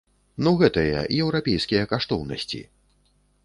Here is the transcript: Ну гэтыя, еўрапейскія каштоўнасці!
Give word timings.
Ну 0.45 0.53
гэтыя, 0.61 1.03
еўрапейскія 1.25 1.83
каштоўнасці! 1.95 2.67